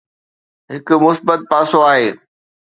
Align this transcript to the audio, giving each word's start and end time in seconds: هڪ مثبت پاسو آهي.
هڪ 0.71 0.87
مثبت 1.03 1.39
پاسو 1.51 1.79
آهي. 1.91 2.09